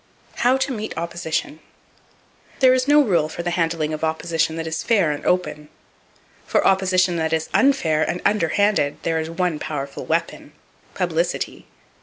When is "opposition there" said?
0.97-2.73